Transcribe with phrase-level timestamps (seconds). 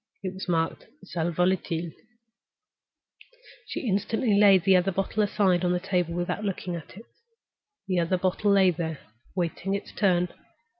[0.23, 1.91] It was marked—Sal volatile.
[3.67, 7.05] She instantly laid the other bottle aside on the table without looking at it.
[7.87, 8.97] The other bottle lay there,
[9.35, 10.29] waiting its turn.